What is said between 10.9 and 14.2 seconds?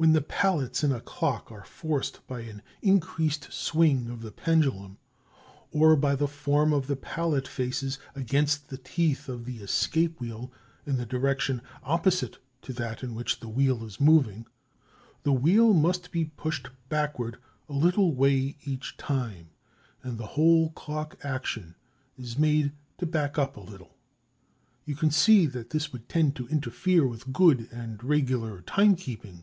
the direction opposite to that in which the wheel is